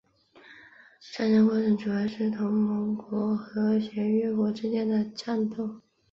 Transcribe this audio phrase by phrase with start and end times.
[1.13, 5.79] 战争过程主要是同盟国和协约国之间的战斗。